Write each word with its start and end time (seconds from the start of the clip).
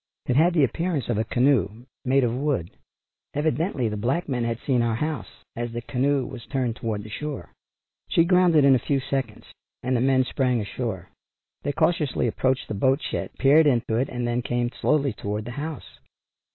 It 0.25 0.35
had 0.35 0.55
the 0.55 0.63
appearance 0.63 1.09
of 1.09 1.19
a 1.19 1.23
canoe, 1.23 1.85
made 2.05 2.23
of 2.23 2.35
wood. 2.35 2.71
Evidently 3.35 3.87
the 3.87 3.97
black 3.97 4.27
men 4.27 4.43
had 4.43 4.57
seen 4.65 4.81
our 4.81 4.95
house 4.95 5.43
as 5.55 5.71
the 5.73 5.81
canoe 5.83 6.25
was 6.25 6.43
turned 6.47 6.75
toward 6.75 7.03
the 7.03 7.09
shore. 7.09 7.51
She 8.09 8.23
grounded 8.25 8.65
in 8.65 8.73
a 8.73 8.79
few 8.79 8.99
seconds, 8.99 9.53
and 9.83 9.95
the 9.95 10.01
men 10.01 10.23
sprang 10.23 10.59
ashore. 10.59 11.11
They 11.61 11.71
cautiously 11.71 12.25
approached 12.25 12.67
the 12.67 12.73
boat 12.73 12.99
shed 12.99 13.29
peered 13.37 13.67
into 13.67 13.93
it, 13.97 14.09
and 14.09 14.27
then 14.27 14.41
came 14.41 14.71
slowly 14.71 15.13
toward 15.13 15.45
the 15.45 15.51
house. 15.51 15.99